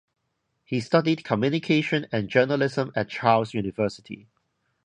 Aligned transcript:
He 0.65 0.79
studied 0.79 1.23
communication 1.23 2.07
and 2.11 2.27
journalism 2.27 2.91
at 2.95 3.07
Charles 3.07 3.53
University. 3.53 4.27